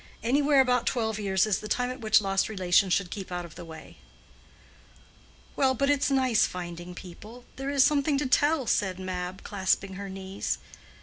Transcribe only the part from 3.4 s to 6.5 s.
of the way." "Well, but it's nice